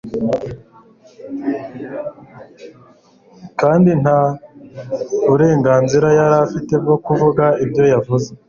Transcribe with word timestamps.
kandi 3.61 3.89
nta 4.01 4.21
burenganzira 5.29 6.07
yari 6.19 6.35
afite 6.45 6.73
bwo 6.83 6.95
kuvuga 7.05 7.45
ibyo 7.63 7.83
yavuze 7.93 8.29